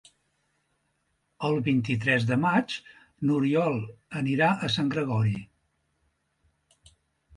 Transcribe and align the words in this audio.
El 1.49 1.57
vint-i-tres 1.67 2.25
de 2.31 2.37
maig 2.47 2.77
n'Oriol 3.27 3.77
anirà 4.23 4.49
a 4.57 4.71
Sant 4.77 4.93
Gregori. 4.97 5.35